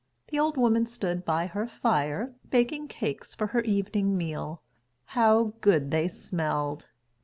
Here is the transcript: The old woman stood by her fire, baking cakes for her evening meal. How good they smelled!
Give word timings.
The 0.29 0.39
old 0.39 0.57
woman 0.57 0.87
stood 0.87 1.23
by 1.25 1.45
her 1.45 1.67
fire, 1.67 2.33
baking 2.49 2.87
cakes 2.87 3.35
for 3.35 3.45
her 3.45 3.61
evening 3.61 4.17
meal. 4.17 4.63
How 5.05 5.53
good 5.61 5.91
they 5.91 6.07
smelled! 6.07 6.87